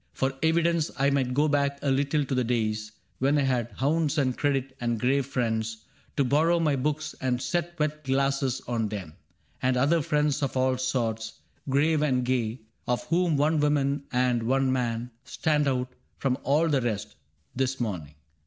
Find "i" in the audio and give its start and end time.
0.97-1.11, 3.37-3.43